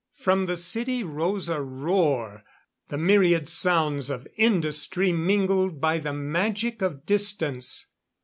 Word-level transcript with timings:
From 0.15 0.45
the 0.45 0.57
city 0.57 1.03
rose 1.03 1.47
a 1.47 1.61
roar 1.61 2.43
the 2.87 2.97
myriad 2.97 3.47
sounds 3.47 4.09
of 4.09 4.27
industry 4.35 5.11
mingled 5.11 5.79
by 5.79 5.99
the 5.99 6.11
magic 6.11 6.81
of 6.81 7.05
distance. 7.05 7.85